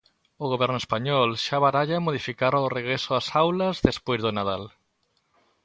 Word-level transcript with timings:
O 0.43 0.45
Goberno 0.53 0.77
español 0.83 1.29
xa 1.45 1.57
baralla 1.65 2.05
modificar 2.07 2.53
o 2.63 2.71
regreso 2.77 3.09
ás 3.19 3.27
aulas 3.41 3.75
despois 3.89 4.19
do 4.21 4.31
Nadal. 4.37 4.63